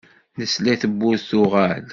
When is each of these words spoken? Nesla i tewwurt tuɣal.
Nesla 0.39 0.69
i 0.73 0.77
tewwurt 0.81 1.21
tuɣal. 1.29 1.85